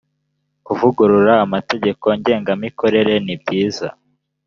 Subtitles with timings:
[0.65, 3.87] kuvugurura amategeko ngengamikorere nibyiza.